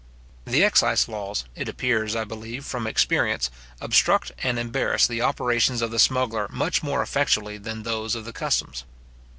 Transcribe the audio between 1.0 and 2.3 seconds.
laws, it appears, I